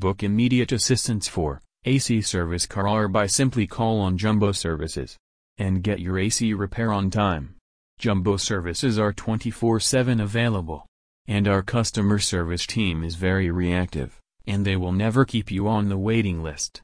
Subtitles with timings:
[0.00, 5.16] Book immediate assistance for AC service Kharar by simply call on Jumbo Services.
[5.56, 7.54] And get your AC repair on time.
[7.98, 10.84] Jumbo services are 24-7 available.
[11.28, 15.88] And our customer service team is very reactive, and they will never keep you on
[15.88, 16.82] the waiting list.